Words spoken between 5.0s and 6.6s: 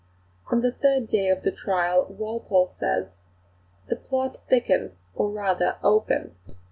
or rather opens.